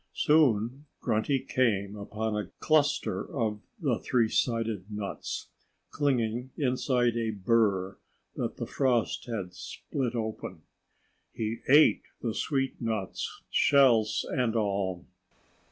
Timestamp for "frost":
8.65-9.27